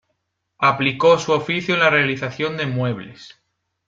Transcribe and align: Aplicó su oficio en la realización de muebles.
Aplicó 0.57 1.19
su 1.19 1.31
oficio 1.31 1.75
en 1.75 1.81
la 1.81 1.91
realización 1.91 2.57
de 2.57 2.65
muebles. 2.65 3.39